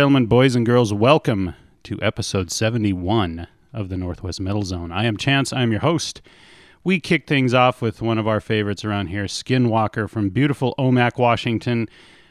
[0.00, 4.90] Gentlemen, boys and girls, welcome to episode 71 of the Northwest Metal Zone.
[4.90, 6.22] I am Chance, I am your host.
[6.82, 11.18] We kick things off with one of our favorites around here, Skinwalker from beautiful Omak,
[11.18, 11.86] Washington.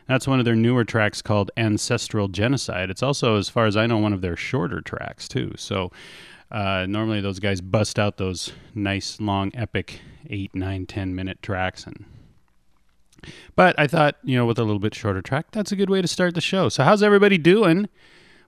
[0.08, 2.90] That's one of their newer tracks called Ancestral Genocide.
[2.90, 5.54] It's also, as far as I know, one of their shorter tracks, too.
[5.56, 5.92] So
[6.50, 11.86] uh, normally those guys bust out those nice, long, epic eight, nine, ten minute tracks.
[11.86, 12.04] and
[13.56, 16.02] But I thought, you know, with a little bit shorter track, that's a good way
[16.02, 16.70] to start the show.
[16.70, 17.90] So, how's everybody doing?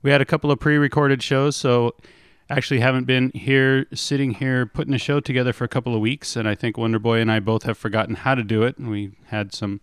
[0.03, 1.95] We had a couple of pre recorded shows, so
[2.49, 6.35] actually haven't been here sitting here putting a show together for a couple of weeks
[6.35, 8.89] and i think wonder boy and i both have forgotten how to do it and
[8.89, 9.79] we had some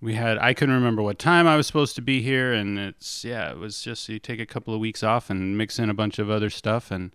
[0.00, 3.24] we had I couldn't remember what time I was supposed to be here, and it's
[3.24, 5.94] yeah, it was just you take a couple of weeks off and mix in a
[5.94, 7.12] bunch of other stuff, and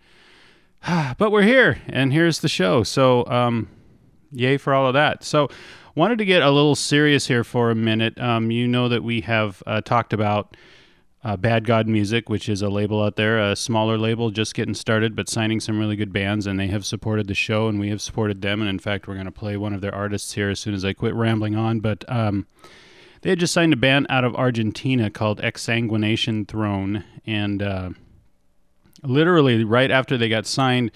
[1.17, 2.83] but we're here, and here's the show.
[2.83, 3.69] So um,
[4.31, 5.23] yay for all of that.
[5.23, 5.49] So
[5.95, 8.19] wanted to get a little serious here for a minute.
[8.19, 10.55] Um, you know that we have uh, talked about.
[11.23, 14.73] Uh, Bad God Music, which is a label out there, a smaller label just getting
[14.73, 17.89] started, but signing some really good bands, and they have supported the show, and we
[17.89, 18.59] have supported them.
[18.59, 20.83] And in fact, we're going to play one of their artists here as soon as
[20.83, 21.79] I quit rambling on.
[21.79, 22.47] But um,
[23.21, 27.89] they had just signed a band out of Argentina called Exsanguination Throne, and uh,
[29.03, 30.91] literally right after they got signed,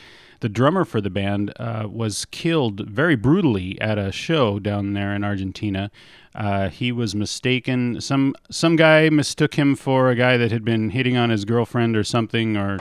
[0.46, 5.12] the drummer for the band uh, was killed very brutally at a show down there
[5.16, 5.90] in Argentina.
[6.36, 8.00] Uh, he was mistaken.
[8.00, 11.98] Some some guy mistook him for a guy that had been hitting on his girlfriend
[11.98, 12.78] or something, or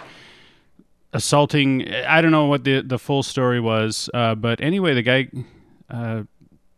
[1.14, 1.88] assaulting.
[1.88, 5.28] I don't know what the the full story was, uh, but anyway, the guy
[5.88, 6.24] uh,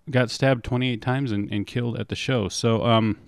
[0.09, 2.49] got stabbed 28 times and, and killed at the show.
[2.49, 3.19] So um,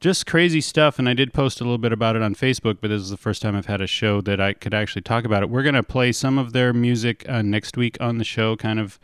[0.00, 0.98] just crazy stuff.
[0.98, 3.16] And I did post a little bit about it on Facebook, but this is the
[3.16, 5.50] first time I've had a show that I could actually talk about it.
[5.50, 8.78] We're going to play some of their music uh, next week on the show, kind
[8.78, 8.98] of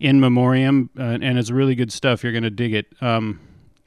[0.00, 2.22] in memoriam, uh, and it's really good stuff.
[2.22, 2.86] You're going to dig it.
[3.00, 3.40] Um,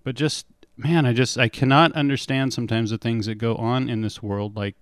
[0.04, 0.46] but just
[0.78, 4.56] man, I just I cannot understand sometimes the things that go on in this world.
[4.56, 4.76] Like,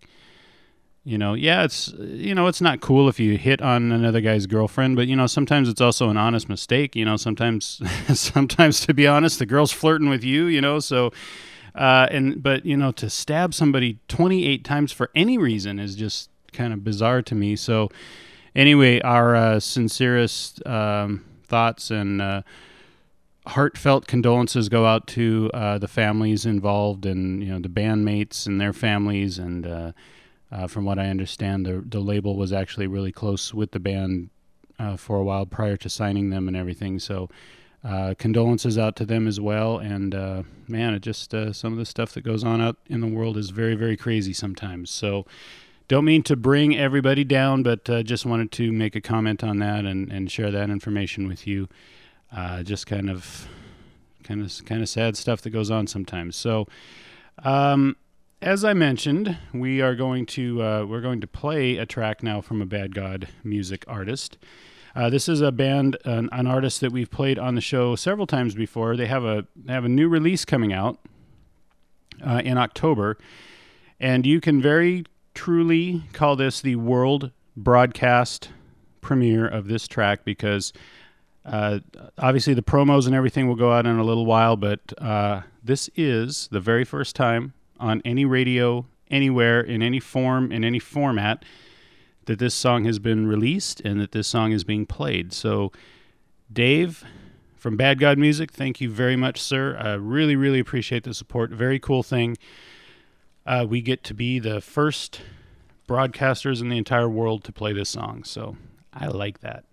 [1.04, 4.46] you know, yeah, it's you know, it's not cool if you hit on another guy's
[4.48, 6.96] girlfriend, but you know, sometimes it's also an honest mistake.
[6.96, 7.82] You know, sometimes
[8.20, 10.46] sometimes to be honest, the girl's flirting with you.
[10.46, 11.12] You know, so.
[11.80, 16.30] Uh, and but you know to stab somebody 28 times for any reason is just
[16.52, 17.90] kind of bizarre to me so
[18.56, 22.42] anyway, our uh, sincerest um, thoughts and uh,
[23.48, 28.60] heartfelt condolences go out to uh, the families involved and you know the bandmates and
[28.60, 29.40] their families.
[29.40, 29.92] And uh,
[30.52, 34.30] uh, from what I understand, the the label was actually really close with the band
[34.98, 37.00] for a while prior to signing them and everything.
[37.00, 37.30] So.
[37.84, 41.86] Condolences out to them as well, and uh, man, it just uh, some of the
[41.86, 44.90] stuff that goes on out in the world is very, very crazy sometimes.
[44.90, 45.26] So,
[45.88, 49.58] don't mean to bring everybody down, but uh, just wanted to make a comment on
[49.60, 51.68] that and, and share that information with you.
[52.32, 53.48] Uh, just kind of,
[54.24, 56.36] kind of, kind of sad stuff that goes on sometimes.
[56.36, 56.68] So,
[57.44, 57.96] um,
[58.42, 62.40] as I mentioned, we are going to uh, we're going to play a track now
[62.40, 64.38] from a Bad God music artist.
[64.96, 68.26] Uh, this is a band, an, an, artist that we've played on the show several
[68.28, 68.96] times before.
[68.96, 71.00] They have a they have a new release coming out
[72.26, 73.18] uh, in October,
[74.00, 78.50] and you can very truly call this the world broadcast
[79.02, 80.74] premiere of this track because
[81.46, 81.80] uh,
[82.18, 85.90] obviously the promos and everything will go out in a little while, but uh, this
[85.96, 91.44] is the very first time on any radio, anywhere, in any form, in any format,
[92.30, 95.34] that this song has been released and that this song is being played.
[95.34, 95.72] So,
[96.54, 97.04] Dave
[97.58, 99.76] from Bad God Music, thank you very much, sir.
[99.76, 101.50] I really, really appreciate the support.
[101.50, 102.38] Very cool thing
[103.48, 105.22] uh, we get to be the first
[105.88, 108.24] broadcasters in the entire world to play this song.
[108.24, 108.58] So
[108.94, 109.64] I like that.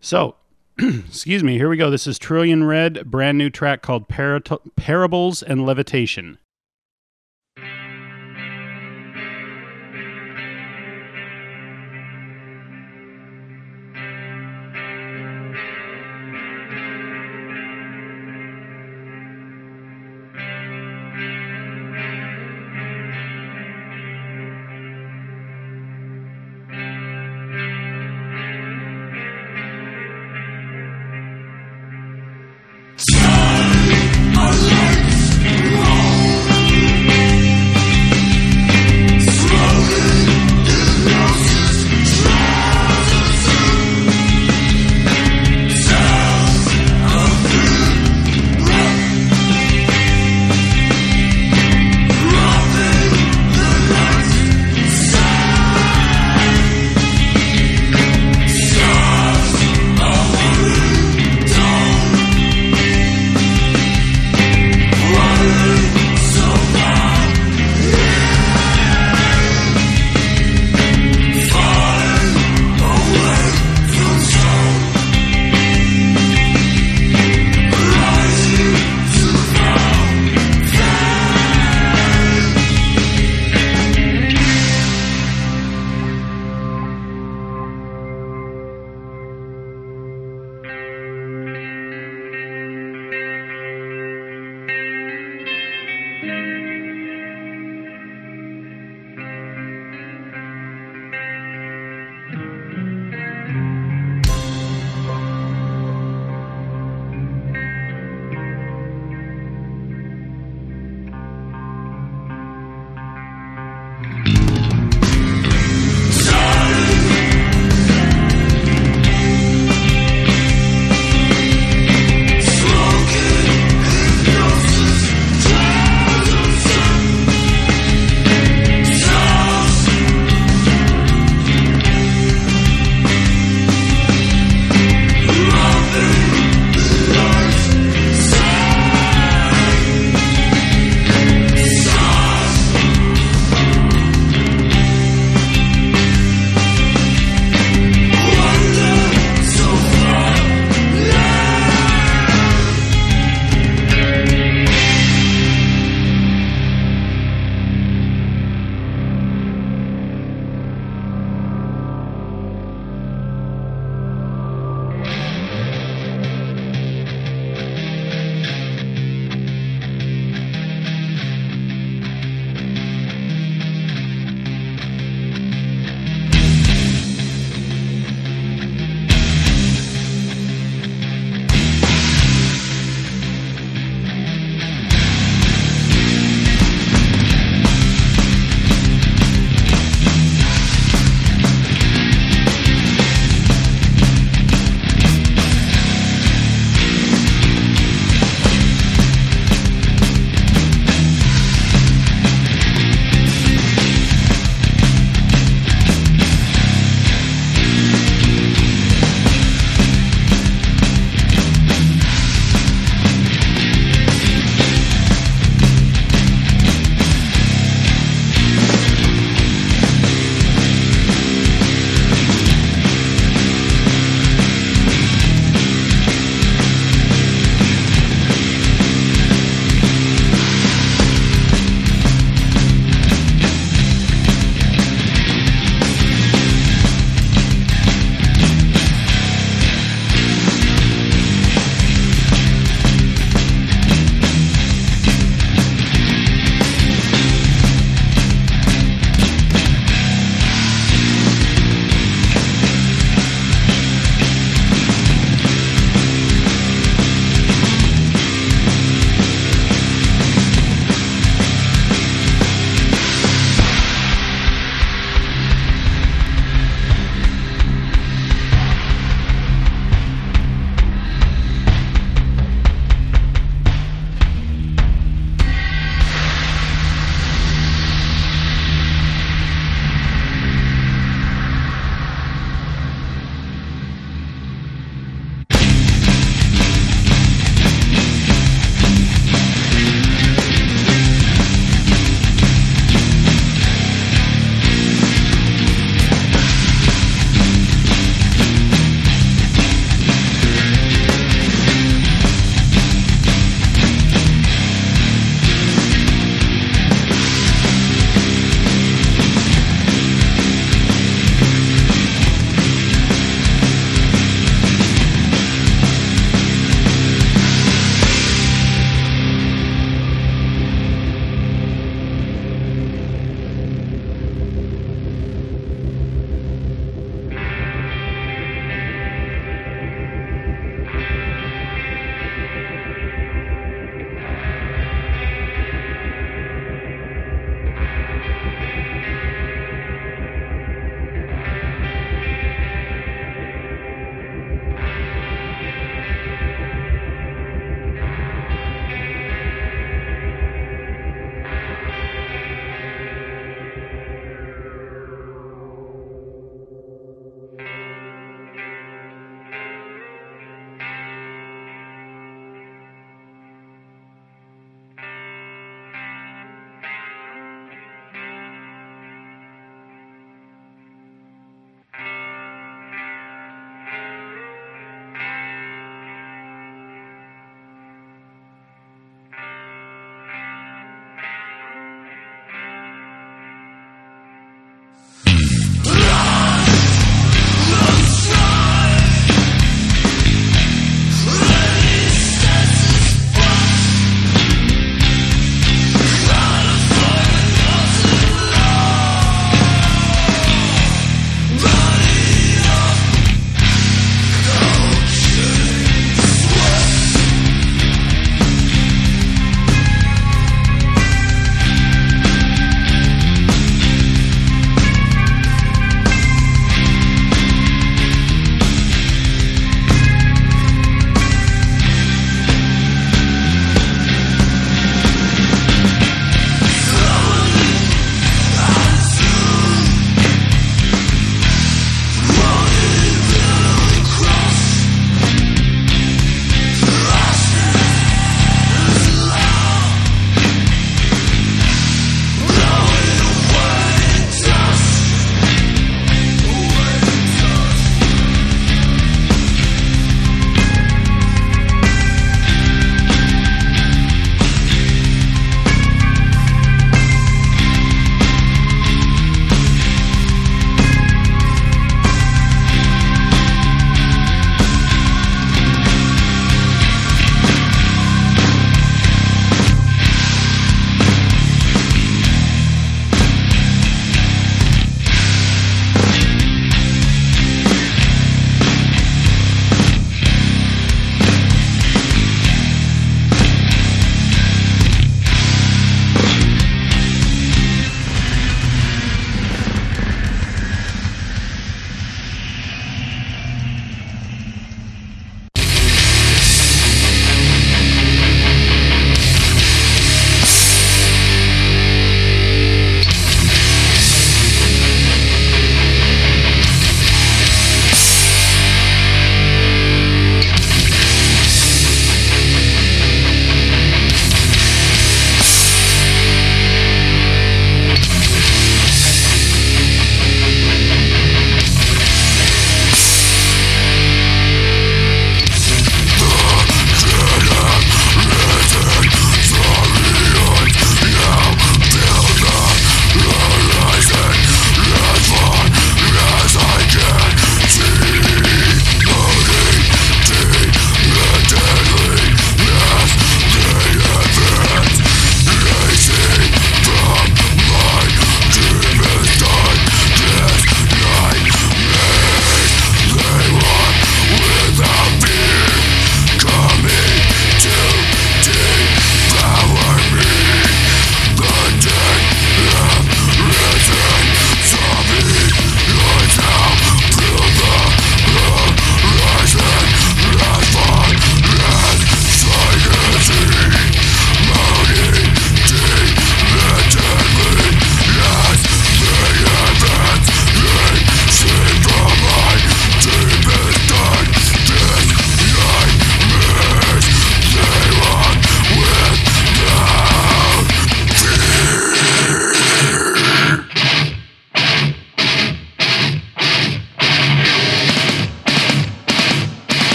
[0.00, 0.36] So,
[0.78, 1.90] excuse me, here we go.
[1.90, 4.40] This is Trillion Red, brand new track called Par-
[4.74, 6.38] Parables and Levitation.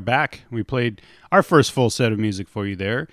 [0.00, 0.44] Are back.
[0.50, 3.06] We played our first full set of music for you there.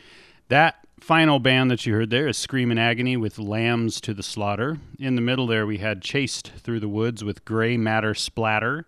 [0.47, 4.23] That final band that you heard there is Scream in Agony with Lambs to the
[4.23, 4.79] Slaughter.
[4.97, 8.85] In the middle there, we had Chased Through the Woods with Gray Matter Splatter.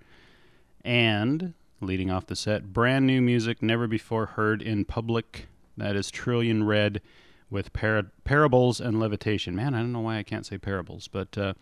[0.85, 5.47] And leading off the set, brand new music never before heard in public.
[5.75, 7.01] That is Trillion Red
[7.49, 9.57] with par- Parables and Levitation.
[9.57, 11.53] Man, I don't know why I can't say parables, but uh,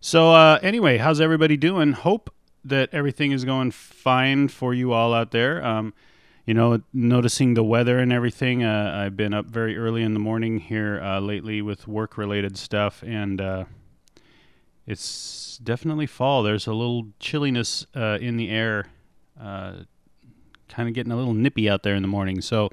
[0.00, 1.92] so uh, anyway, how's everybody doing?
[1.92, 2.33] Hope
[2.64, 5.64] that everything is going fine for you all out there.
[5.64, 5.94] Um,
[6.46, 8.64] you know, noticing the weather and everything.
[8.64, 12.58] Uh, I've been up very early in the morning here uh, lately with work related
[12.58, 13.64] stuff, and uh,
[14.86, 16.42] it's definitely fall.
[16.42, 18.86] There's a little chilliness uh, in the air,
[19.40, 19.72] uh,
[20.68, 22.42] kind of getting a little nippy out there in the morning.
[22.42, 22.70] So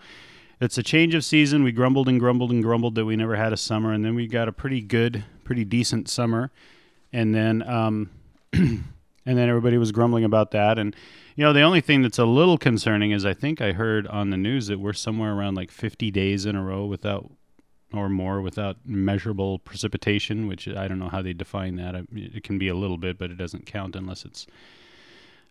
[0.60, 1.64] it's a change of season.
[1.64, 4.28] We grumbled and grumbled and grumbled that we never had a summer, and then we
[4.28, 6.52] got a pretty good, pretty decent summer,
[7.14, 7.62] and then.
[7.68, 8.10] Um,
[9.26, 10.96] and then everybody was grumbling about that and
[11.36, 14.30] you know the only thing that's a little concerning is i think i heard on
[14.30, 17.32] the news that we're somewhere around like 50 days in a row without
[17.94, 22.58] or more without measurable precipitation which i don't know how they define that it can
[22.58, 24.48] be a little bit but it doesn't count unless it's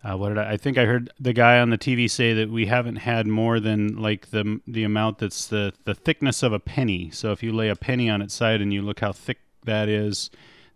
[0.02, 2.50] uh, what did I, I think I heard the guy on the TV say that
[2.50, 6.58] we haven't had more than like the the amount that's the the thickness of a
[6.58, 7.10] penny.
[7.10, 9.88] So if you lay a penny on its side and you look how thick that
[9.88, 10.30] is,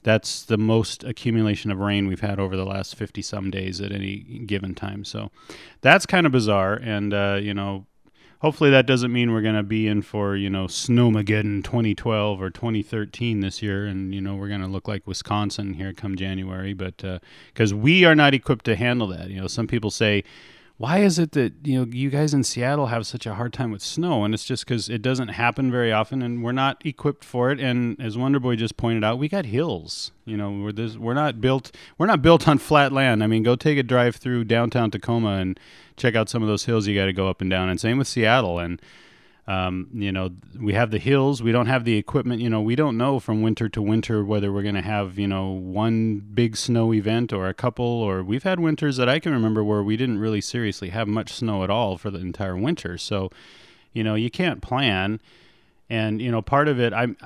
[0.04, 3.90] that's the most accumulation of rain we've had over the last 50 some days at
[3.90, 5.04] any given time.
[5.04, 5.30] So
[5.80, 6.74] that's kind of bizarre.
[6.74, 7.86] And, uh, you know,
[8.40, 12.50] hopefully that doesn't mean we're going to be in for, you know, Snowmageddon 2012 or
[12.50, 13.86] 2013 this year.
[13.86, 16.74] And, you know, we're going to look like Wisconsin here come January.
[16.74, 17.02] But
[17.48, 19.30] because uh, we are not equipped to handle that.
[19.30, 20.22] You know, some people say,
[20.76, 23.70] why is it that you know you guys in Seattle have such a hard time
[23.70, 24.24] with snow?
[24.24, 27.60] And it's just because it doesn't happen very often, and we're not equipped for it.
[27.60, 30.10] And as Wonderboy just pointed out, we got hills.
[30.24, 33.22] You know, we're this, we're not built we're not built on flat land.
[33.22, 35.60] I mean, go take a drive through downtown Tacoma and
[35.96, 37.68] check out some of those hills you got to go up and down.
[37.68, 38.58] And same with Seattle.
[38.58, 38.82] And
[39.46, 41.42] um, you know, we have the hills.
[41.42, 42.40] We don't have the equipment.
[42.40, 45.28] You know, we don't know from winter to winter whether we're going to have, you
[45.28, 47.84] know, one big snow event or a couple.
[47.84, 51.32] Or we've had winters that I can remember where we didn't really seriously have much
[51.32, 52.96] snow at all for the entire winter.
[52.96, 53.30] So,
[53.92, 55.20] you know, you can't plan.
[55.90, 57.18] And, you know, part of it, I'm,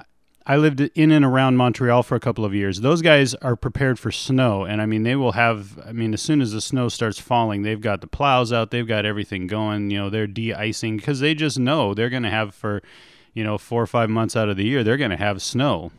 [0.51, 2.81] I lived in and around Montreal for a couple of years.
[2.81, 5.79] Those guys are prepared for snow, and I mean they will have.
[5.87, 8.89] I mean, as soon as the snow starts falling, they've got the plows out, they've
[8.89, 9.91] got everything going.
[9.91, 12.81] You know, they're de-icing because they just know they're going to have for,
[13.35, 15.93] you know, four or five months out of the year they're going to have snow,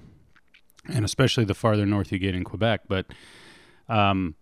[0.88, 2.82] and especially the farther north you get in Quebec.
[2.88, 3.06] But,
[3.88, 4.34] um,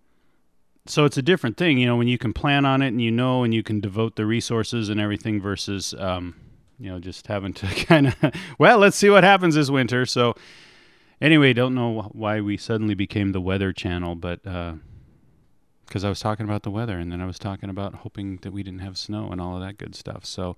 [0.86, 3.12] so it's a different thing, you know, when you can plan on it and you
[3.12, 5.94] know and you can devote the resources and everything versus.
[6.00, 6.36] Um,
[6.80, 8.16] you know, just having to kind of,
[8.60, 10.06] well, let's see what happens this winter.
[10.06, 10.36] So,
[11.22, 16.20] anyway, don't know why we suddenly became the weather channel, but because uh, I was
[16.20, 18.98] talking about the weather and then I was talking about hoping that we didn't have
[18.98, 20.26] snow and all of that good stuff.
[20.26, 20.56] So,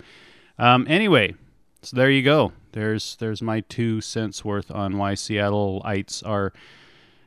[0.58, 1.36] um, anyway,
[1.82, 2.52] so there you go.
[2.74, 6.52] There's there's my two cents worth on why Seattleites are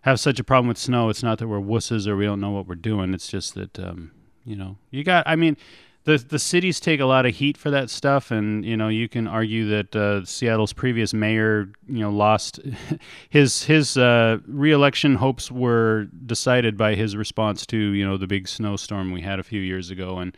[0.03, 1.09] have such a problem with snow.
[1.09, 3.15] It's not that we're wusses or we don't know what we're doing.
[3.15, 4.11] It's just that um,
[4.45, 5.25] you know you got.
[5.27, 5.57] I mean
[6.05, 9.09] the the cities take a lot of heat for that stuff, and you know you
[9.09, 12.61] can argue that uh, Seattle's previous mayor, you know, lost
[13.29, 18.49] his his uh, reelection hopes were decided by his response to you know the big
[18.49, 20.37] snowstorm we had a few years ago, and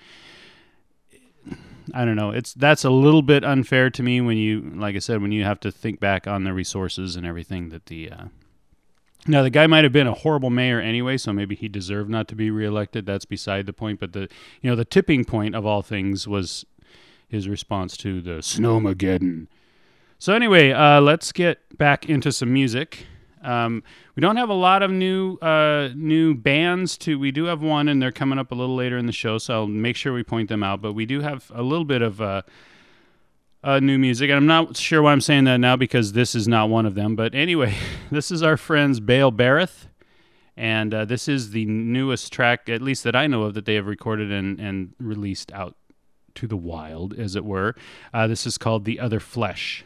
[1.93, 5.01] I don't know, it's that's a little bit unfair to me when you, like I
[5.01, 8.25] said, when you have to think back on the resources and everything that the uh,
[9.27, 12.29] now the guy might have been a horrible mayor anyway, so maybe he deserved not
[12.29, 13.07] to be reelected.
[13.07, 14.01] That's beside the point.
[14.01, 14.29] But the
[14.61, 16.65] you know the tipping point of all things was
[17.29, 19.47] his response to the Snowmageddon.
[20.19, 23.07] So anyway, uh, let's get back into some music.
[23.43, 23.83] Um,
[24.17, 27.19] we don't have a lot of new uh, new bands to.
[27.19, 29.55] We do have one, and they're coming up a little later in the show, so
[29.55, 30.81] I'll make sure we point them out.
[30.81, 32.21] But we do have a little bit of.
[32.21, 32.43] Uh,
[33.65, 34.31] uh, new music.
[34.31, 36.95] And I'm not sure why I'm saying that now because this is not one of
[36.95, 37.17] them.
[37.17, 37.75] But anyway,
[38.11, 39.89] this is our friends Bale Bareth.
[40.57, 43.75] And uh, this is the newest track, at least that I know of, that they
[43.75, 45.75] have recorded and, and released out
[46.37, 47.75] to the wild, as it were.
[48.13, 49.85] Uh, this is called The Other Flesh.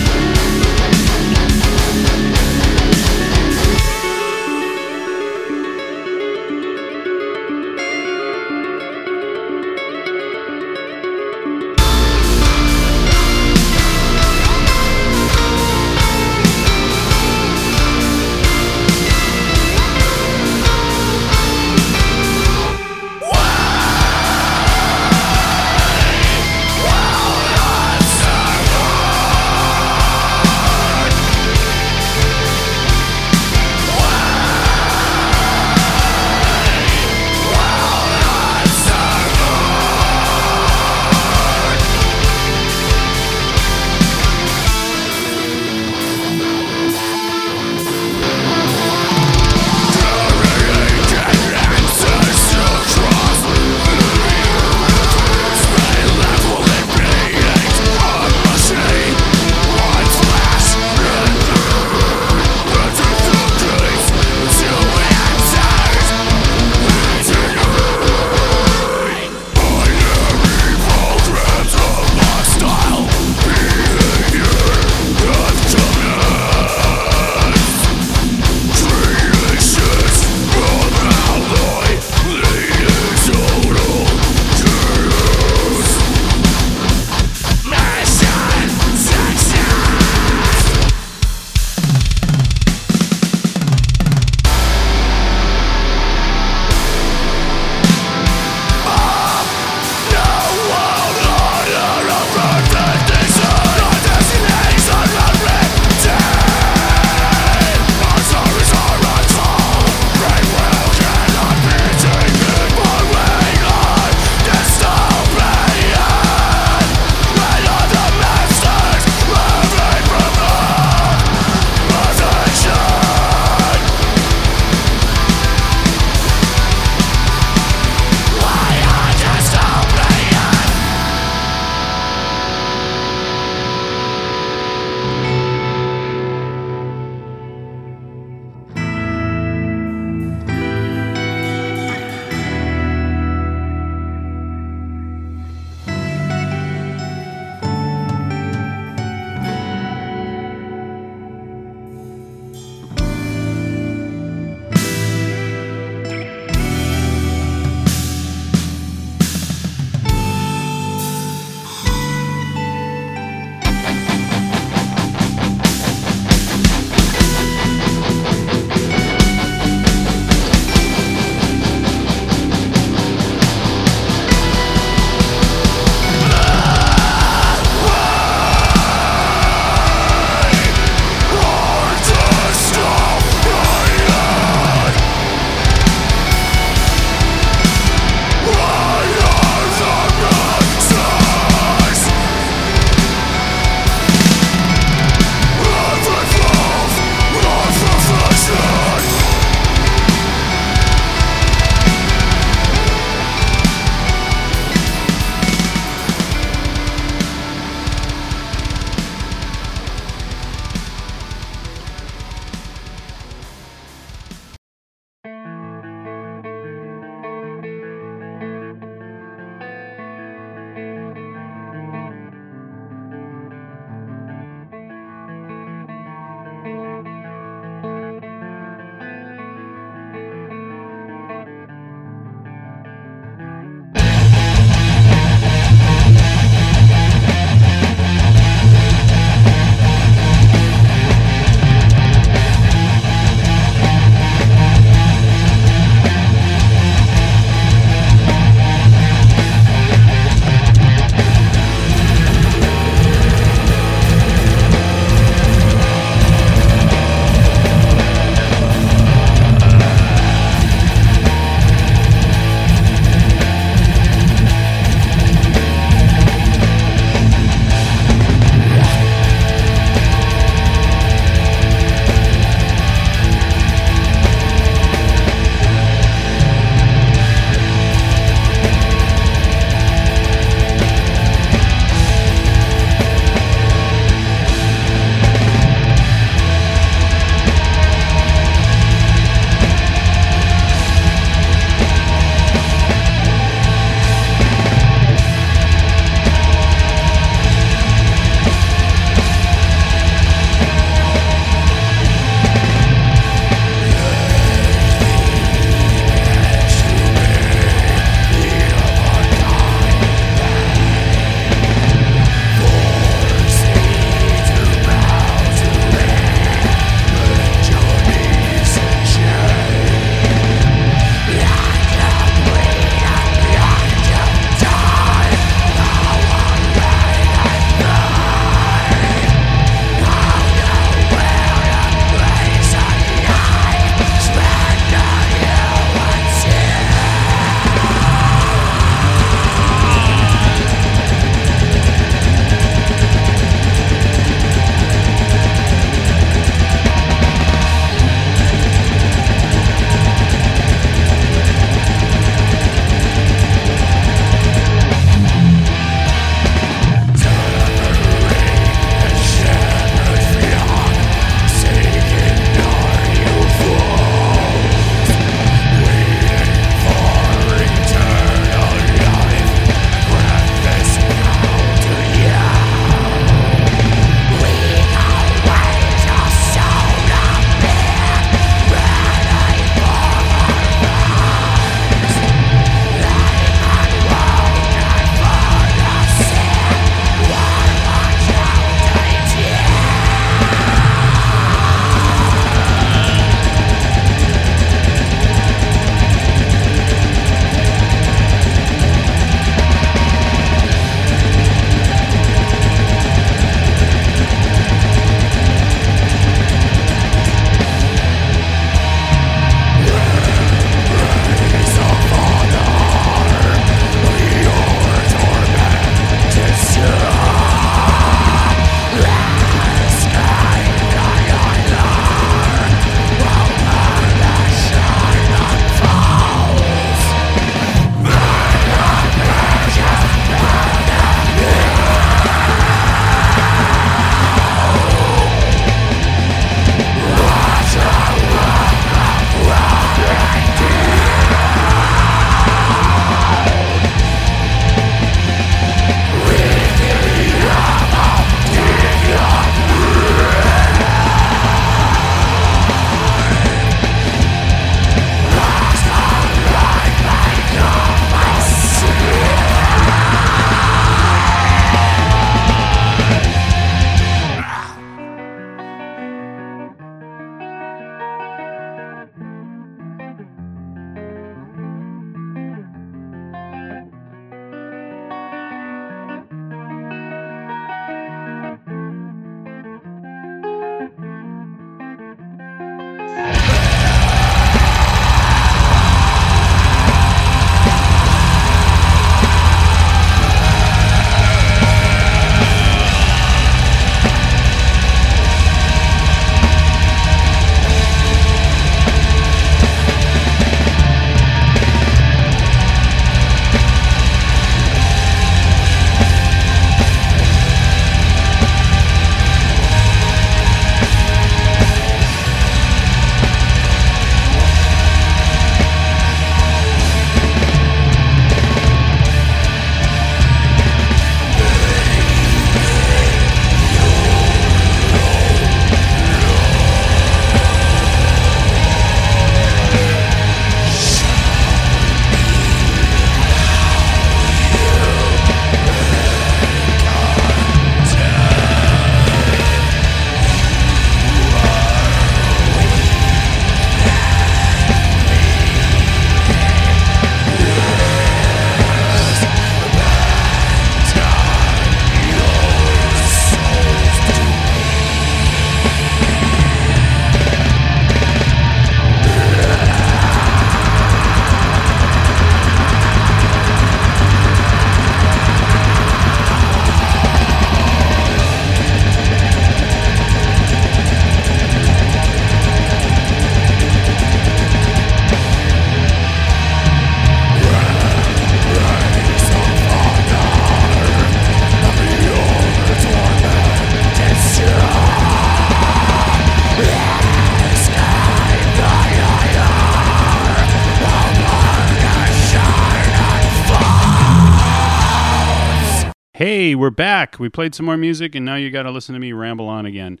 [596.58, 597.18] We're back.
[597.18, 599.64] We played some more music, and now you got to listen to me ramble on
[599.64, 600.00] again.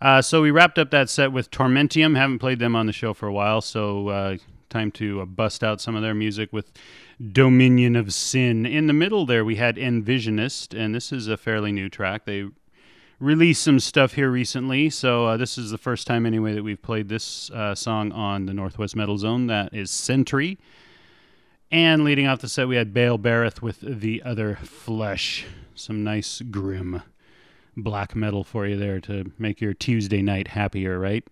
[0.00, 2.16] Uh, so we wrapped up that set with Tormentium.
[2.16, 4.36] Haven't played them on the show for a while, so uh,
[4.68, 6.72] time to uh, bust out some of their music with
[7.30, 8.66] Dominion of Sin.
[8.66, 12.24] In the middle there, we had Envisionist, and this is a fairly new track.
[12.24, 12.46] They
[13.20, 16.82] released some stuff here recently, so uh, this is the first time anyway that we've
[16.82, 19.46] played this uh, song on the Northwest Metal Zone.
[19.46, 20.58] That is Sentry.
[21.70, 25.46] And leading off the set, we had Bale Bareth with The Other Flesh.
[25.74, 27.02] Some nice, grim
[27.76, 31.24] black metal for you there to make your Tuesday night happier, right?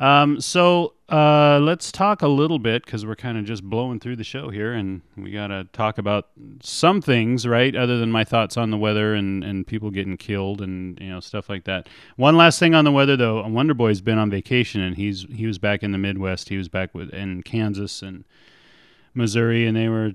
[0.00, 4.16] Um, so uh, let's talk a little bit because we're kind of just blowing through
[4.16, 6.28] the show here, and we got to talk about
[6.62, 7.76] some things, right?
[7.76, 11.20] Other than my thoughts on the weather and, and people getting killed and you know
[11.20, 11.86] stuff like that.
[12.16, 13.46] One last thing on the weather, though.
[13.46, 16.48] Wonder Boy's been on vacation, and he's he was back in the Midwest.
[16.48, 18.24] He was back with in Kansas and
[19.12, 20.12] Missouri, and they were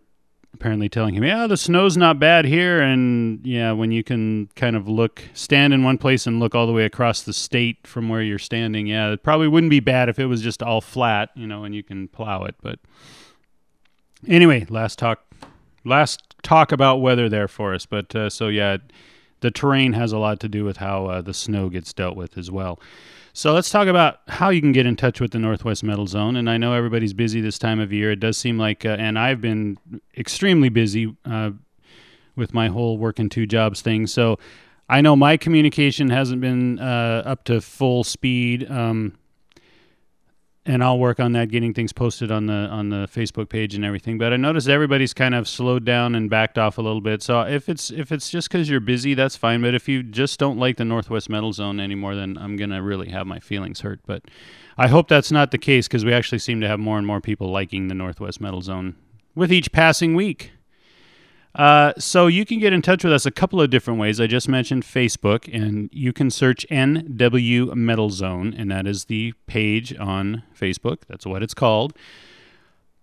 [0.56, 4.76] apparently telling him, "Yeah, the snow's not bad here." And yeah, when you can kind
[4.76, 8.10] of look, stand in one place and look all the way across the state from
[8.10, 11.30] where you're standing, yeah, it probably wouldn't be bad if it was just all flat,
[11.36, 12.56] you know, and you can plow it.
[12.62, 12.80] But
[14.28, 15.26] anyway, last talk,
[15.84, 17.86] last talk about weather there for us.
[17.86, 18.78] But uh, so yeah,
[19.41, 22.38] the terrain has a lot to do with how uh, the snow gets dealt with
[22.38, 22.80] as well.
[23.38, 26.38] So let's talk about how you can get in touch with the Northwest Metal Zone.
[26.38, 28.11] And I know everybody's busy this time of year.
[28.11, 29.77] It does seem like, uh, and I've been
[30.17, 31.51] extremely busy uh,
[32.38, 34.07] with my whole working two jobs thing.
[34.07, 34.39] So
[34.88, 38.71] I know my communication hasn't been uh, up to full speed.
[38.71, 39.17] Um,
[40.66, 43.86] and I'll work on that, getting things posted on the on the Facebook page and
[43.86, 44.18] everything.
[44.18, 47.22] But I noticed everybody's kind of slowed down and backed off a little bit.
[47.22, 49.61] So if it's if it's just because you're busy, that's fine.
[49.61, 53.09] But if you just don't like the Northwest Metal Zone anymore, then I'm gonna really
[53.09, 53.99] have my feelings hurt.
[54.05, 54.24] But
[54.78, 57.22] I hope that's not the case because we actually seem to have more and more
[57.22, 58.95] people liking the Northwest Metal Zone
[59.36, 60.51] with each passing week.
[61.56, 64.20] Uh, so you can get in touch with us a couple of different ways.
[64.20, 69.34] I just mentioned Facebook, and you can search NW Metal Zone, and that is the
[69.47, 71.03] page on Facebook.
[71.08, 71.93] That's what it's called.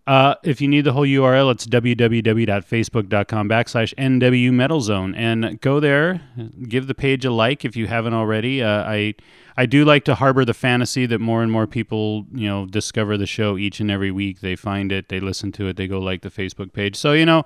[0.05, 5.81] Uh, if you need the whole URL, it's www.facebook.com backslash NW Metal Zone, and go
[5.81, 6.21] there,
[6.69, 8.63] give the page a like if you haven't already.
[8.63, 9.15] Uh, I
[9.57, 13.17] I do like to harbor the fantasy that more and more people, you know, discover
[13.17, 14.41] the show each and every week.
[14.41, 16.97] They find it, they listen to it, they go like the Facebook page.
[16.97, 17.45] So you know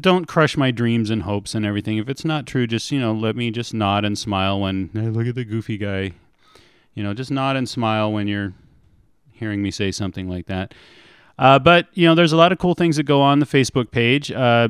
[0.00, 1.98] don't crush my dreams and hopes and everything.
[1.98, 5.08] If it's not true, just you know, let me just nod and smile when hey,
[5.08, 6.12] look at the goofy guy.
[6.94, 8.52] You know, just nod and smile when you're
[9.32, 10.74] hearing me say something like that.
[11.38, 13.90] Uh, but you know, there's a lot of cool things that go on the Facebook
[13.90, 14.30] page.
[14.30, 14.68] Uh,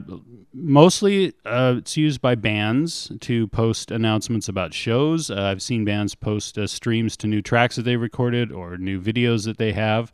[0.55, 5.31] mostly, uh, it's used by bands to post announcements about shows.
[5.31, 9.01] Uh, I've seen bands post uh, streams to new tracks that they recorded or new
[9.01, 10.13] videos that they have.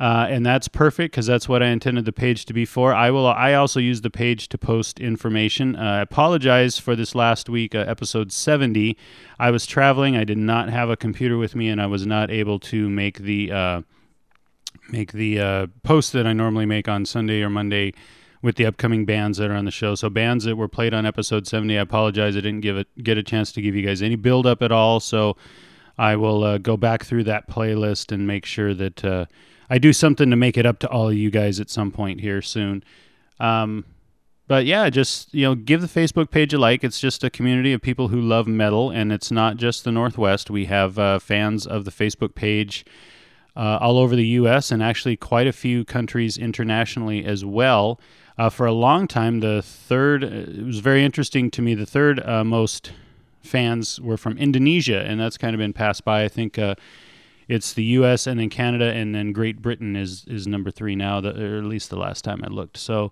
[0.00, 2.94] Uh, and that's perfect because that's what I intended the page to be for.
[2.94, 3.26] I will.
[3.26, 5.76] I also use the page to post information.
[5.76, 8.96] Uh, I apologize for this last week, uh, episode 70.
[9.38, 10.16] I was traveling.
[10.16, 13.18] I did not have a computer with me, and I was not able to make
[13.18, 13.82] the uh,
[14.88, 17.92] make the uh, post that I normally make on Sunday or Monday
[18.40, 19.94] with the upcoming bands that are on the show.
[19.94, 21.76] So bands that were played on episode 70.
[21.76, 22.38] I apologize.
[22.38, 24.72] I didn't give it get a chance to give you guys any build up at
[24.72, 24.98] all.
[24.98, 25.36] So
[25.98, 29.04] I will uh, go back through that playlist and make sure that
[29.70, 32.20] I do something to make it up to all of you guys at some point
[32.20, 32.82] here soon.
[33.38, 33.84] Um,
[34.48, 36.82] but yeah, just you know, give the Facebook page a like.
[36.82, 40.50] It's just a community of people who love metal, and it's not just the Northwest.
[40.50, 42.84] We have uh, fans of the Facebook page
[43.54, 44.72] uh, all over the U.S.
[44.72, 48.00] and actually quite a few countries internationally as well.
[48.36, 51.76] Uh, for a long time, the third it was very interesting to me.
[51.76, 52.90] The third uh, most
[53.42, 56.24] fans were from Indonesia, and that's kind of been passed by.
[56.24, 56.74] I think uh,
[57.50, 58.28] it's the U.S.
[58.28, 61.64] and then Canada and then Great Britain is is number three now, the, or at
[61.64, 62.76] least the last time I looked.
[62.76, 63.10] So,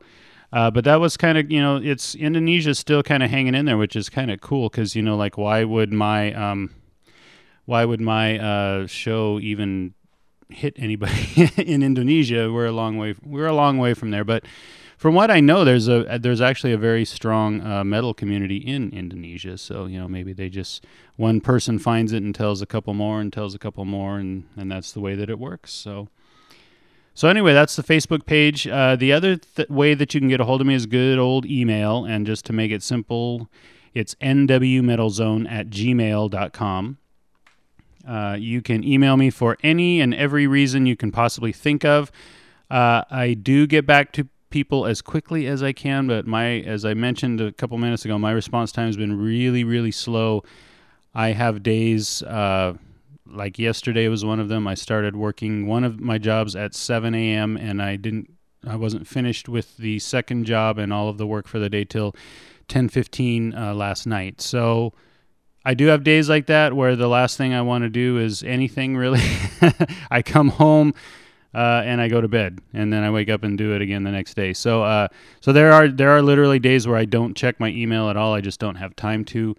[0.52, 3.64] uh, but that was kind of you know it's Indonesia still kind of hanging in
[3.64, 6.70] there, which is kind of cool because you know like why would my um,
[7.64, 9.94] why would my uh, show even
[10.48, 12.52] hit anybody in Indonesia?
[12.52, 14.44] We're a long way we're a long way from there, but
[14.98, 18.90] from what I know, there's a there's actually a very strong uh, metal community in
[18.90, 19.56] Indonesia.
[19.56, 20.84] So you know maybe they just
[21.14, 24.44] one person finds it and tells a couple more and tells a couple more, and
[24.56, 25.72] and that's the way that it works.
[25.72, 26.08] So.
[27.14, 28.68] So anyway, that's the Facebook page.
[28.68, 31.18] Uh, the other th- way that you can get a hold of me is good
[31.18, 33.50] old email, and just to make it simple,
[33.92, 36.98] it's nwmetalzone at gmail.com.
[38.06, 42.12] Uh, you can email me for any and every reason you can possibly think of.
[42.70, 46.84] Uh, I do get back to people as quickly as I can, but my as
[46.84, 50.42] I mentioned a couple minutes ago, my response time has been really, really slow.
[51.14, 52.74] I have days uh,
[53.26, 54.66] like yesterday was one of them.
[54.66, 57.56] I started working one of my jobs at 7 a.m.
[57.56, 58.32] and I didn't,
[58.66, 61.84] I wasn't finished with the second job and all of the work for the day
[61.84, 62.14] till
[62.68, 64.40] 10:15 uh, last night.
[64.40, 64.92] So
[65.64, 68.42] I do have days like that where the last thing I want to do is
[68.42, 69.22] anything really.
[70.10, 70.94] I come home
[71.54, 74.04] uh, and I go to bed, and then I wake up and do it again
[74.04, 74.52] the next day.
[74.52, 75.08] So, uh,
[75.40, 78.34] so there are there are literally days where I don't check my email at all.
[78.34, 79.56] I just don't have time to.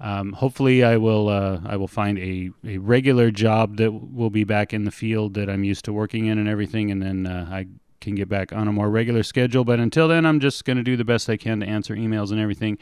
[0.00, 4.44] Um, hopefully, I will uh, I will find a, a regular job that will be
[4.44, 7.48] back in the field that I'm used to working in and everything, and then uh,
[7.50, 7.66] I
[8.00, 9.64] can get back on a more regular schedule.
[9.64, 12.30] But until then, I'm just going to do the best I can to answer emails
[12.30, 12.78] and everything.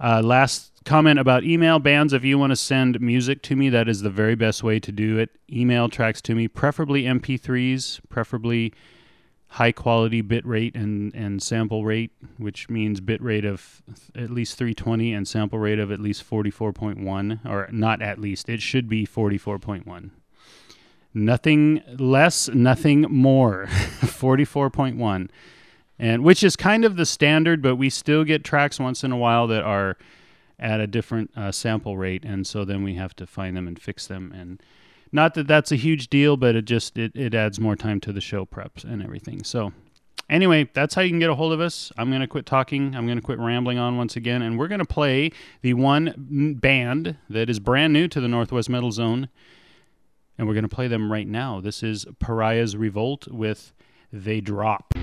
[0.00, 1.78] Uh, last comment about email.
[1.78, 4.80] Bands if you want to send music to me that is the very best way
[4.80, 5.30] to do it.
[5.52, 8.72] Email tracks to me preferably mp3s preferably
[9.48, 13.82] high quality bit rate and, and sample rate which means bit rate of
[14.14, 18.60] at least 320 and sample rate of at least 44.1 or not at least it
[18.60, 20.10] should be 44.1
[21.14, 25.28] nothing less nothing more 44.1
[25.98, 29.16] and which is kind of the standard but we still get tracks once in a
[29.16, 29.96] while that are
[30.58, 33.80] at a different uh, sample rate, and so then we have to find them and
[33.80, 34.32] fix them.
[34.32, 34.62] And
[35.12, 38.12] not that that's a huge deal, but it just it, it adds more time to
[38.12, 39.44] the show preps and everything.
[39.44, 39.72] So
[40.28, 41.92] anyway, that's how you can get a hold of us.
[41.96, 42.94] I'm going to quit talking.
[42.96, 45.30] I'm going to quit rambling on once again, and we're going to play
[45.62, 49.28] the one band that is brand new to the Northwest Metal Zone,
[50.38, 51.60] and we're going to play them right now.
[51.60, 53.72] This is Pariah's Revolt with
[54.12, 54.94] They Drop.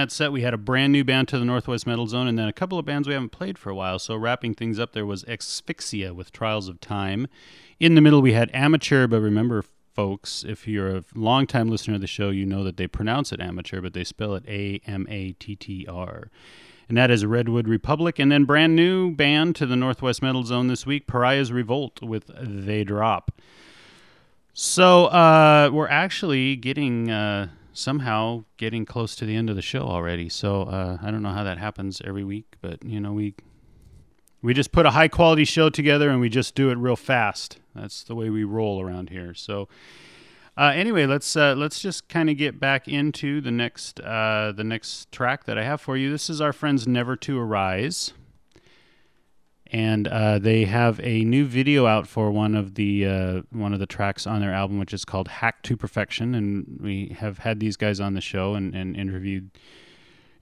[0.00, 2.48] That set, we had a brand new band to the Northwest Metal Zone, and then
[2.48, 3.98] a couple of bands we haven't played for a while.
[3.98, 7.28] So wrapping things up, there was Asphyxia with Trials of Time.
[7.78, 9.64] In the middle, we had Amateur, but remember,
[9.94, 13.40] folks, if you're a longtime listener of the show, you know that they pronounce it
[13.40, 16.30] amateur, but they spell it A M A T T R.
[16.88, 18.18] And that is Redwood Republic.
[18.18, 22.30] And then brand new band to the Northwest Metal Zone this week, Pariah's Revolt with
[22.40, 23.30] They Drop.
[24.54, 29.82] So uh, we're actually getting uh, somehow getting close to the end of the show
[29.82, 30.28] already.
[30.28, 33.34] So uh, I don't know how that happens every week, but you know we
[34.42, 37.58] we just put a high quality show together and we just do it real fast.
[37.74, 39.34] That's the way we roll around here.
[39.34, 39.68] So
[40.56, 44.64] uh, anyway, let's uh, let's just kind of get back into the next uh, the
[44.64, 46.10] next track that I have for you.
[46.10, 48.12] This is our friends Never to Arise
[49.72, 53.78] and uh, they have a new video out for one of the uh, one of
[53.78, 57.60] the tracks on their album, which is called "Hack to Perfection." And we have had
[57.60, 59.50] these guys on the show and, and interviewed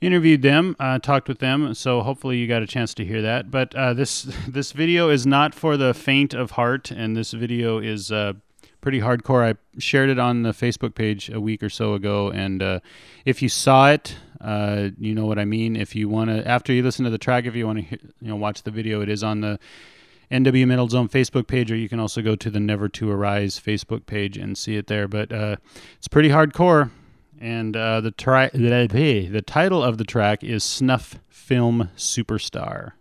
[0.00, 1.74] interviewed them, uh, talked with them.
[1.74, 3.50] So hopefully you got a chance to hear that.
[3.50, 7.78] But uh, this this video is not for the faint of heart, and this video
[7.78, 8.34] is uh,
[8.80, 9.54] pretty hardcore.
[9.54, 12.80] I shared it on the Facebook page a week or so ago, and uh,
[13.24, 15.76] if you saw it, uh, you know what I mean.
[15.76, 18.28] If you want to, after you listen to the track, if you want to, you
[18.28, 19.58] know, watch the video, it is on the
[20.30, 23.58] NW Metal Zone Facebook page, or you can also go to the Never to Arise
[23.58, 25.08] Facebook page and see it there.
[25.08, 25.56] But uh,
[25.96, 26.90] it's pretty hardcore,
[27.40, 32.92] and uh, the tri- the title of the track is Snuff Film Superstar.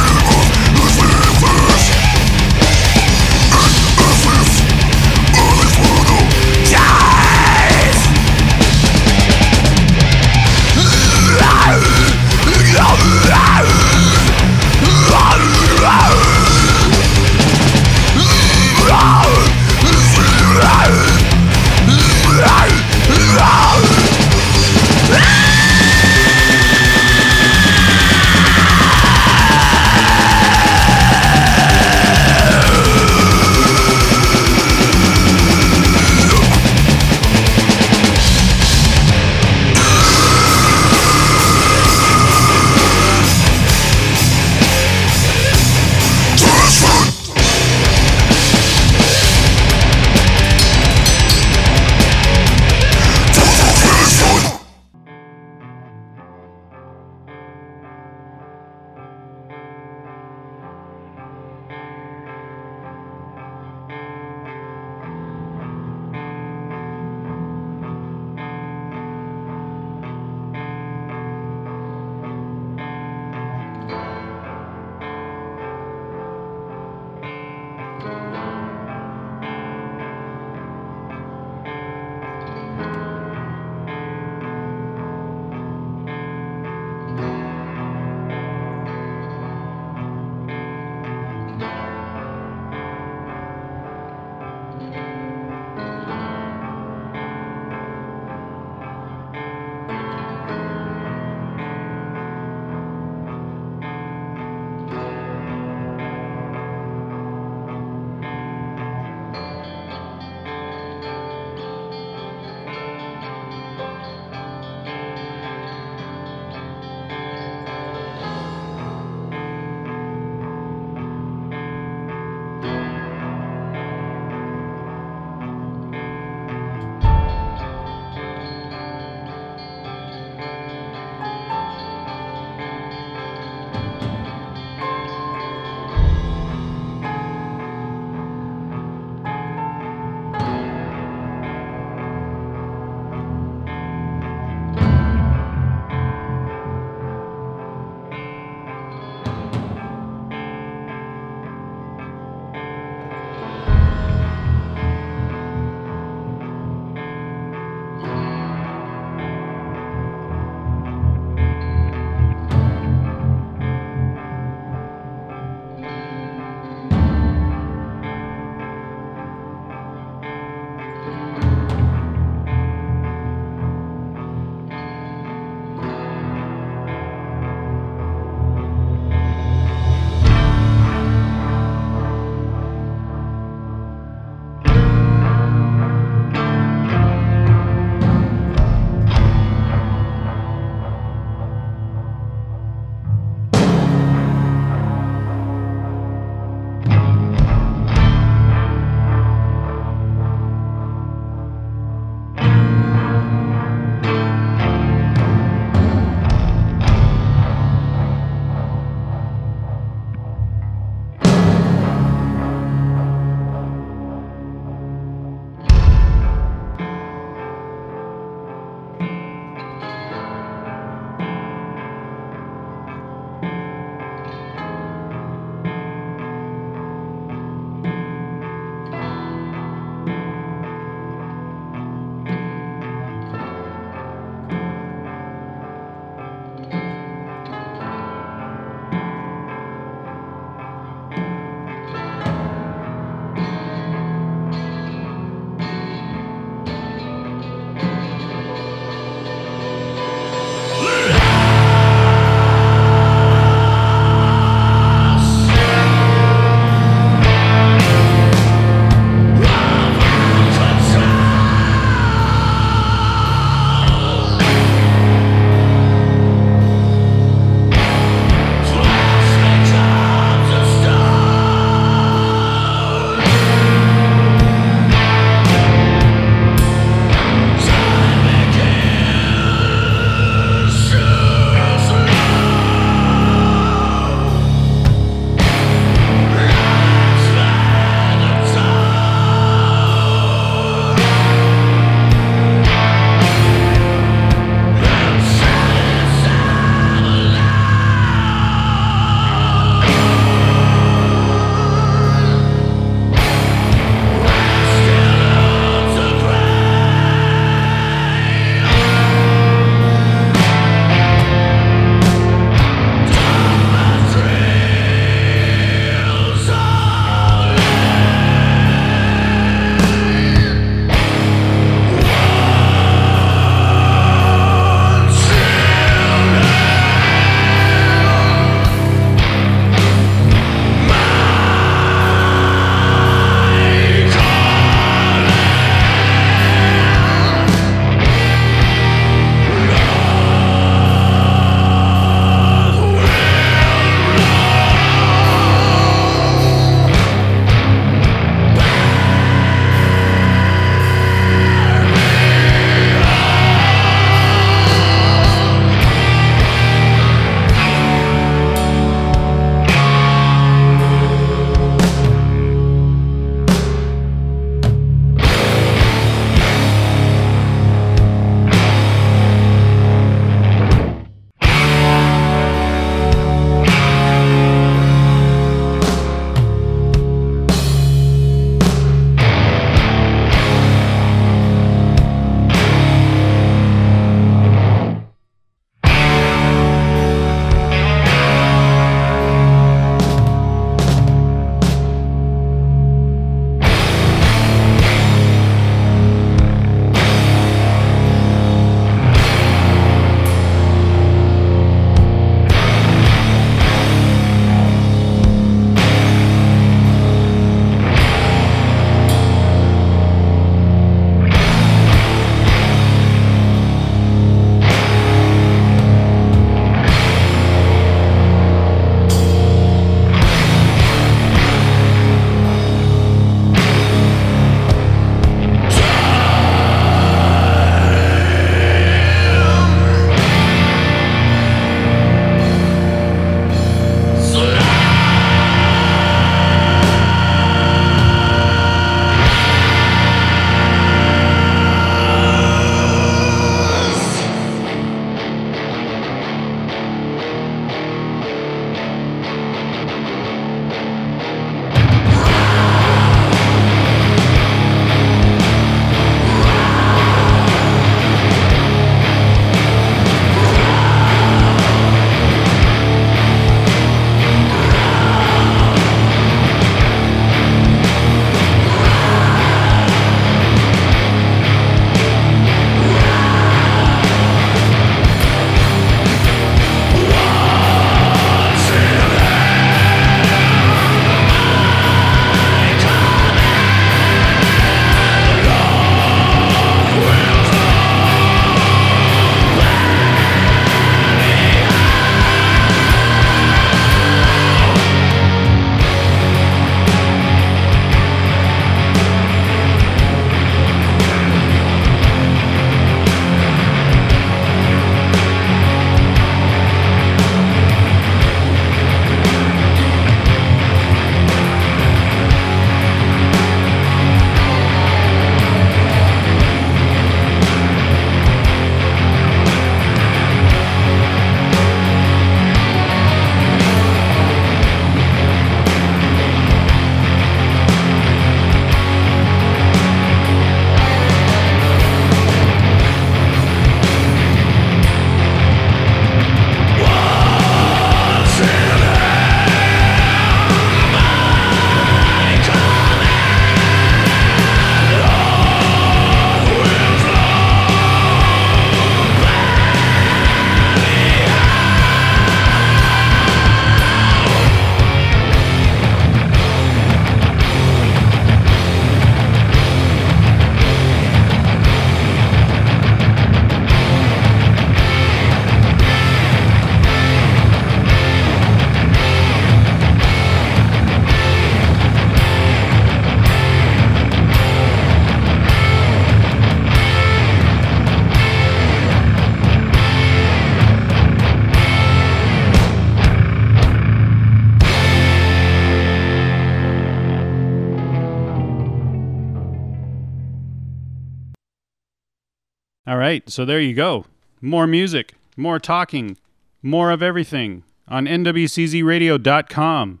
[593.32, 594.04] So there you go.
[594.42, 596.18] More music, more talking,
[596.62, 600.00] more of everything on nwczradio.com.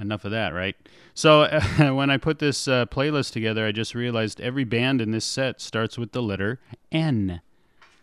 [0.00, 0.74] Enough of that, right?
[1.12, 1.60] So uh,
[1.92, 5.60] when I put this uh, playlist together, I just realized every band in this set
[5.60, 6.58] starts with the letter
[6.90, 7.42] N.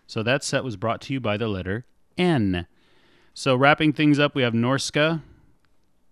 [0.05, 1.85] So that set was brought to you by the letter
[2.15, 2.67] N.
[3.33, 5.23] So wrapping things up, we have Norska,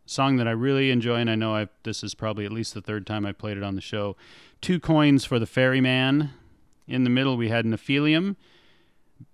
[0.08, 2.82] song that I really enjoy, and I know I've, this is probably at least the
[2.82, 4.18] third time I played it on the show.
[4.60, 6.32] Two coins for the Ferryman.
[6.88, 8.36] In the middle, we had Nephilium,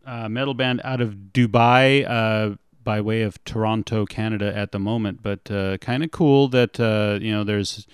[0.06, 5.22] uh, metal band out of Dubai, uh, by way of Toronto, Canada, at the moment.
[5.22, 7.88] But uh, kind of cool that uh, you know there's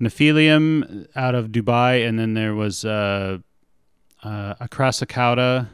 [0.00, 3.38] Nephilium out of Dubai, and then there was uh,
[4.22, 5.68] uh, Acrassicauda,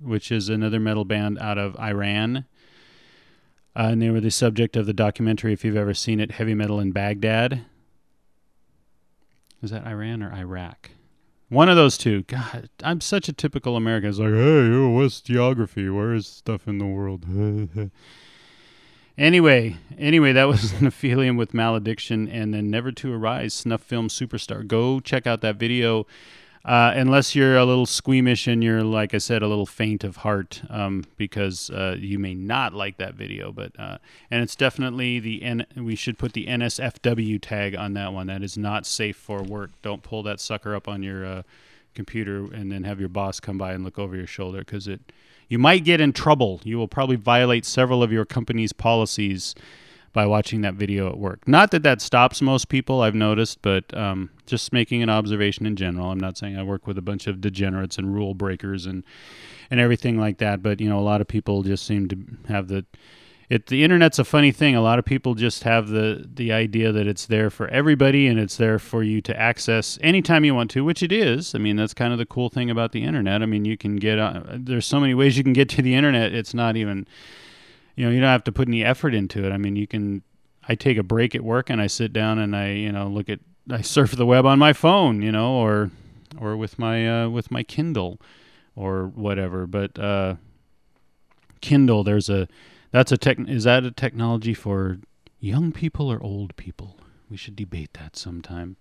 [0.00, 2.44] which is another metal band out of Iran.
[3.74, 6.54] Uh, and they were the subject of the documentary, if you've ever seen it, Heavy
[6.54, 7.64] Metal in Baghdad.
[9.62, 10.90] Is that Iran or Iraq?
[11.52, 12.22] One of those two.
[12.22, 14.08] God, I'm such a typical American.
[14.08, 15.90] It's like, hey, what's geography?
[15.90, 17.26] Where is stuff in the world?
[19.18, 24.66] anyway, anyway, that was Nephilium with Malediction and then Never to Arise, Snuff Film Superstar.
[24.66, 26.06] Go check out that video.
[26.64, 30.18] Uh, unless you're a little squeamish and you're, like I said, a little faint of
[30.18, 33.50] heart, um, because uh, you may not like that video.
[33.50, 33.98] But uh,
[34.30, 35.66] and it's definitely the N.
[35.76, 38.28] We should put the NSFW tag on that one.
[38.28, 39.70] That is not safe for work.
[39.82, 41.42] Don't pull that sucker up on your uh,
[41.94, 45.00] computer and then have your boss come by and look over your shoulder because it.
[45.48, 46.62] You might get in trouble.
[46.64, 49.54] You will probably violate several of your company's policies
[50.12, 51.46] by watching that video at work.
[51.48, 55.76] Not that that stops most people, I've noticed, but um, just making an observation in
[55.76, 56.10] general.
[56.10, 59.04] I'm not saying I work with a bunch of degenerates and rule breakers and
[59.70, 62.18] and everything like that, but you know, a lot of people just seem to
[62.48, 62.84] have the
[63.52, 64.74] it the internet's a funny thing.
[64.74, 68.38] A lot of people just have the the idea that it's there for everybody and
[68.38, 71.54] it's there for you to access anytime you want to, which it is.
[71.54, 73.42] I mean, that's kind of the cool thing about the internet.
[73.42, 75.94] I mean, you can get on, there's so many ways you can get to the
[75.94, 76.32] internet.
[76.32, 77.06] It's not even
[77.96, 79.52] you know, you don't have to put any effort into it.
[79.52, 80.22] I mean, you can.
[80.68, 83.28] I take a break at work and I sit down and I, you know, look
[83.28, 83.40] at
[83.70, 85.90] I surf the web on my phone, you know, or
[86.38, 88.20] or with my uh, with my Kindle
[88.74, 89.66] or whatever.
[89.66, 90.36] But uh,
[91.60, 92.48] Kindle, there's a
[92.90, 93.38] that's a tech.
[93.40, 94.98] Is that a technology for
[95.40, 96.96] young people or old people?
[97.30, 98.76] We should debate that sometime.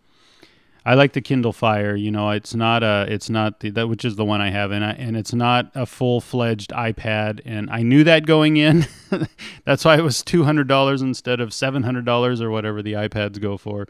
[0.85, 1.95] I like the Kindle Fire.
[1.95, 4.71] You know, it's not a, it's not the, that which is the one I have,
[4.71, 7.41] and I, and it's not a full fledged iPad.
[7.45, 8.87] And I knew that going in.
[9.65, 12.93] That's why it was two hundred dollars instead of seven hundred dollars or whatever the
[12.93, 13.87] iPads go for.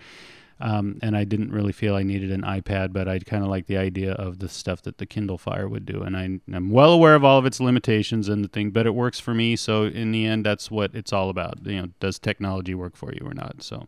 [0.60, 3.66] Um, and I didn't really feel I needed an iPad, but I kind of like
[3.66, 6.04] the idea of the stuff that the Kindle Fire would do.
[6.04, 6.24] And I,
[6.56, 9.34] am well aware of all of its limitations and the thing, but it works for
[9.34, 9.56] me.
[9.56, 11.66] So in the end, that's what it's all about.
[11.66, 13.64] You know, does technology work for you or not?
[13.64, 13.88] So.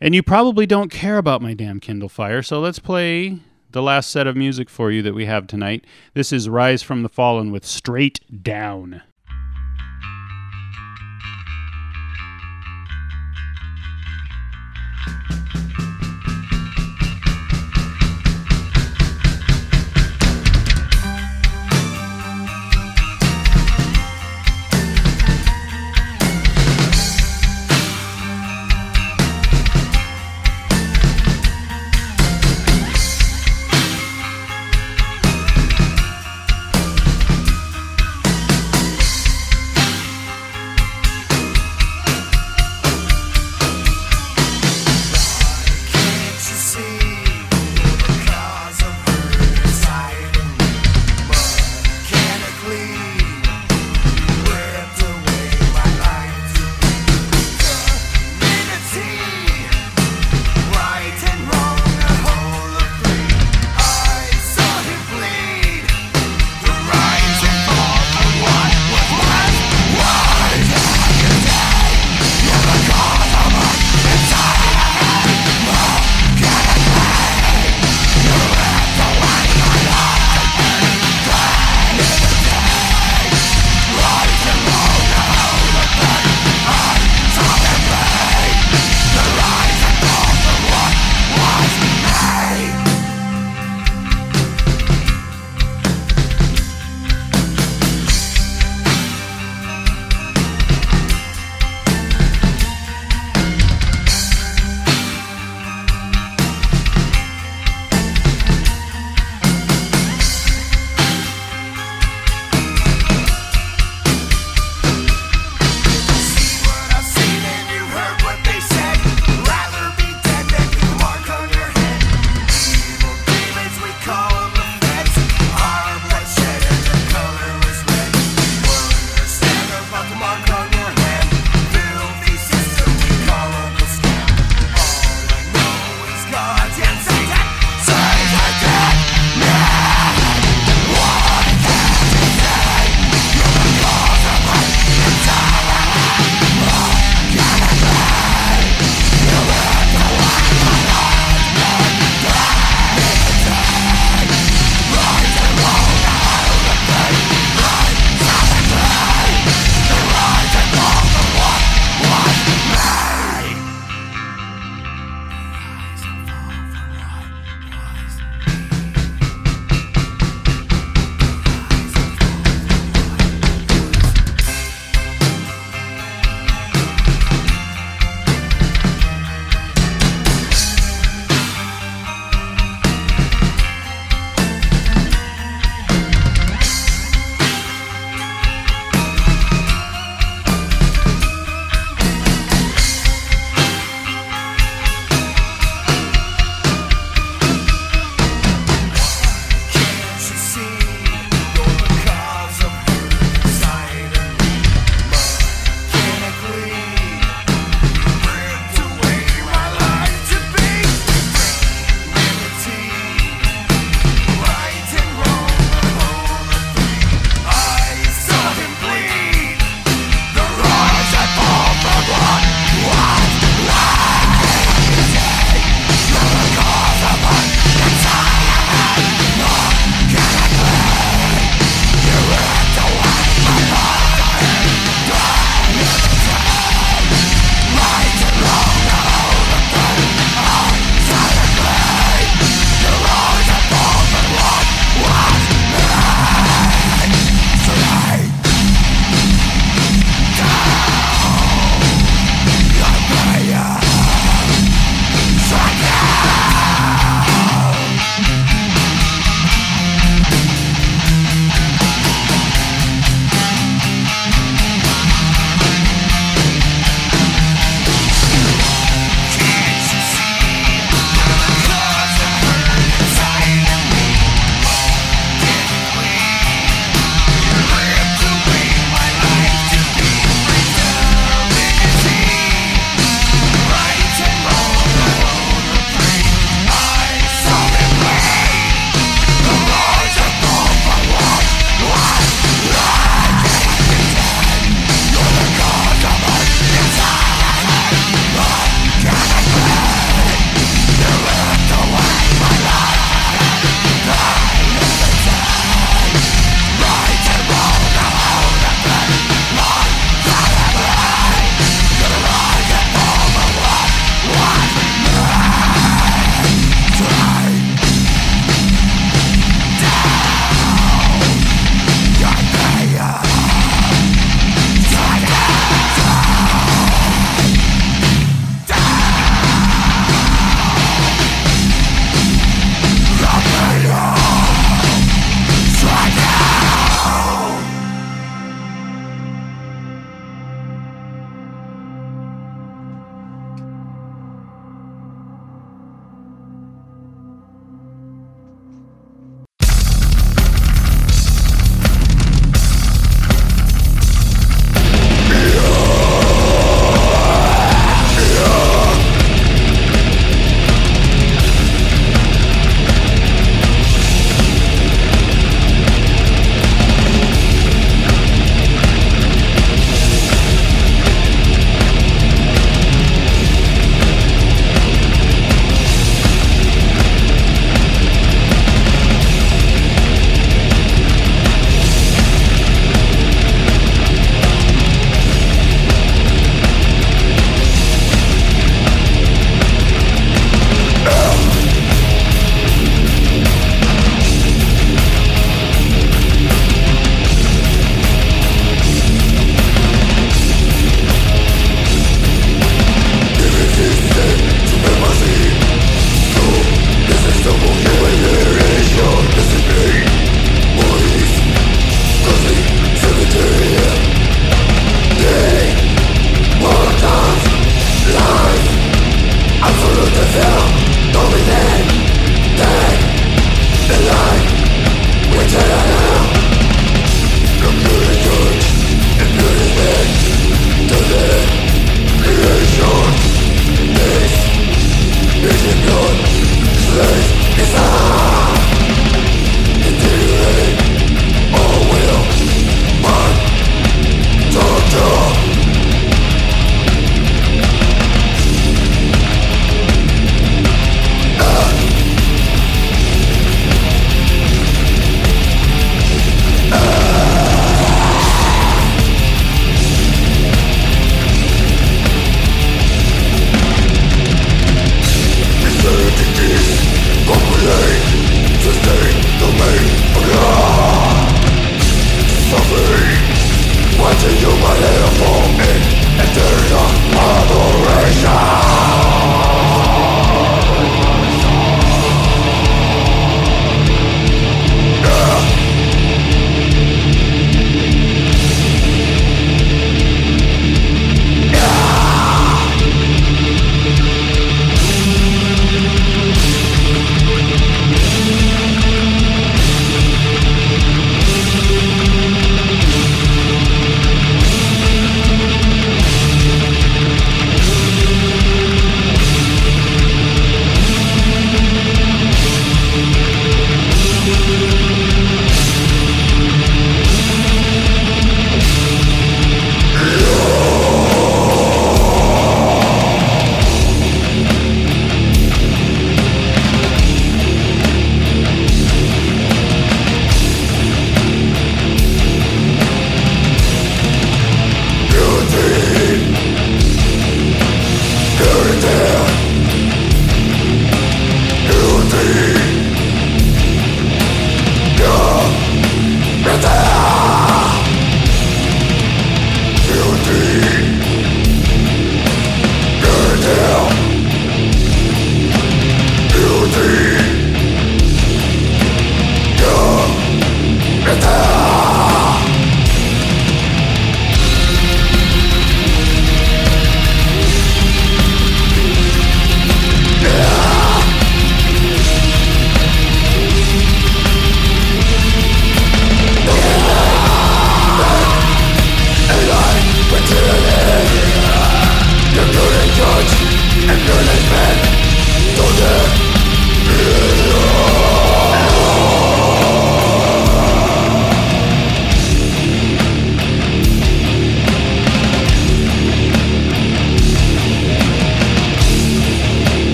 [0.00, 3.40] And you probably don't care about my damn Kindle Fire, so let's play
[3.72, 5.84] the last set of music for you that we have tonight.
[6.14, 9.02] This is Rise from the Fallen with Straight Down.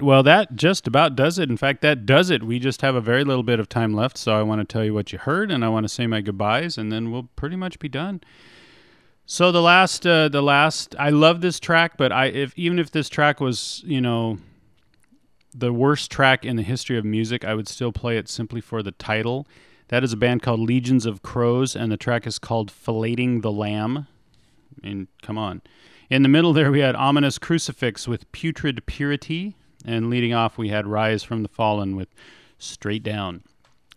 [0.00, 0.06] Right.
[0.06, 1.48] Well, that just about does it.
[1.50, 2.42] In fact, that does it.
[2.42, 4.18] We just have a very little bit of time left.
[4.18, 6.20] So I want to tell you what you heard and I want to say my
[6.20, 8.20] goodbyes and then we'll pretty much be done.
[9.26, 12.90] So the last, uh, the last, I love this track, but I, if even if
[12.90, 14.38] this track was, you know,
[15.54, 18.82] the worst track in the history of music, I would still play it simply for
[18.82, 19.46] the title.
[19.88, 23.52] That is a band called Legions of Crows, and the track is called Filleting the
[23.52, 24.08] Lamb.
[24.82, 25.62] I mean, come on.
[26.10, 30.68] In the middle there, we had Ominous Crucifix with Putrid Purity, and leading off, we
[30.68, 32.08] had Rise from the Fallen with
[32.58, 33.42] Straight Down.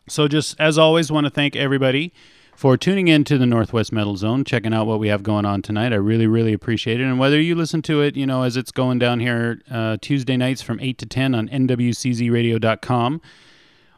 [0.08, 2.14] So, just as always, want to thank everybody
[2.56, 5.62] for tuning in to the Northwest Metal Zone, checking out what we have going on
[5.62, 5.94] tonight.
[5.94, 7.04] I really, really appreciate it.
[7.04, 10.38] And whether you listen to it, you know, as it's going down here uh, Tuesday
[10.38, 13.22] nights from 8 to 10 on nwczradio.com,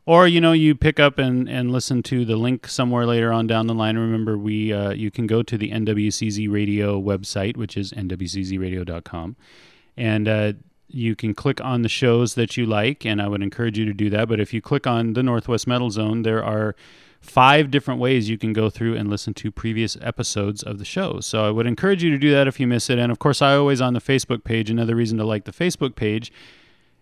[0.09, 3.45] or you know you pick up and, and listen to the link somewhere later on
[3.45, 7.77] down the line remember we uh, you can go to the nwcz radio website which
[7.77, 9.35] is nwczradio.com
[9.95, 10.53] and uh,
[10.89, 13.93] you can click on the shows that you like and i would encourage you to
[13.93, 14.27] do that.
[14.27, 16.75] But if you click on the northwest metal zone there are
[17.21, 21.19] five different ways you can go through and listen to previous episodes of the show.
[21.19, 22.99] So i would encourage you to do that if you miss it.
[22.99, 25.95] And of course i always on the facebook page another reason to like the facebook
[25.95, 26.31] page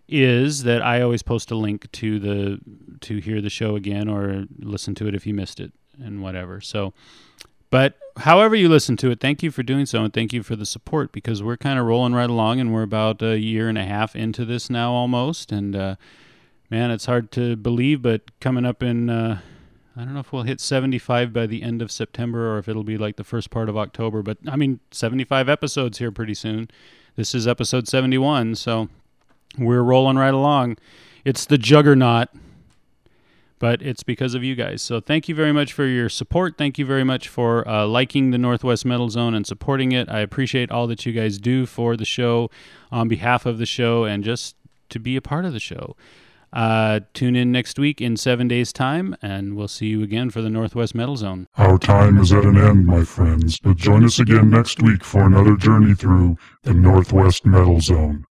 [0.08, 2.58] is that I always post a link to the
[3.02, 6.60] to hear the show again or listen to it if you missed it and whatever.
[6.60, 6.94] So,
[7.70, 10.56] but however you listen to it, thank you for doing so and thank you for
[10.56, 13.78] the support because we're kind of rolling right along and we're about a year and
[13.78, 15.52] a half into this now almost.
[15.52, 15.96] And uh,
[16.70, 19.40] man, it's hard to believe, but coming up in uh,
[19.98, 22.84] I don't know if we'll hit 75 by the end of September or if it'll
[22.84, 24.22] be like the first part of October.
[24.22, 26.70] But I mean, 75 episodes here pretty soon.
[27.16, 28.88] This is episode 71, so
[29.58, 30.78] we're rolling right along.
[31.24, 32.28] It's the juggernaut,
[33.58, 34.82] but it's because of you guys.
[34.82, 36.56] So thank you very much for your support.
[36.56, 40.08] Thank you very much for uh, liking the Northwest Metal Zone and supporting it.
[40.08, 42.50] I appreciate all that you guys do for the show
[42.90, 44.56] on behalf of the show and just
[44.90, 45.96] to be a part of the show.
[46.52, 50.40] Uh, tune in next week in seven days' time, and we'll see you again for
[50.40, 51.46] the Northwest Metal Zone.
[51.56, 55.26] Our time is at an end, my friends, but join us again next week for
[55.26, 58.24] another journey through the Northwest Metal Zone.